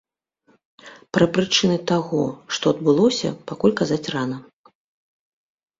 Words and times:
Пра 1.17 1.25
прычыны 1.35 1.77
таго, 1.91 2.23
што 2.59 2.65
адбылося, 2.75 3.29
пакуль 3.53 3.77
казаць 3.85 4.05
рана. 4.17 4.37